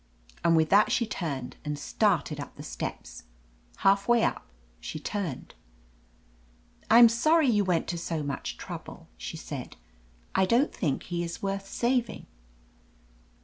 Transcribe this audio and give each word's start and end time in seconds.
And 0.43 0.55
with 0.55 0.69
that 0.69 0.91
she 0.91 1.05
turned 1.05 1.57
and 1.63 1.77
started 1.77 2.39
up 2.39 2.55
the 2.55 2.63
steps. 2.63 3.25
Half 3.85 4.07
way 4.07 4.23
up 4.23 4.47
she 4.79 4.99
turned. 4.99 5.53
"I'm 6.89 7.07
sorry 7.07 7.47
you 7.47 7.63
went 7.63 7.85
to 7.89 7.99
so 7.99 8.23
much 8.23 8.57
trouble," 8.57 9.09
she 9.15 9.37
said, 9.37 9.75
"I 10.33 10.47
don't 10.47 10.73
think 10.73 11.03
he 11.03 11.21
is 11.23 11.43
worth 11.43 11.67
saving." 11.67 12.25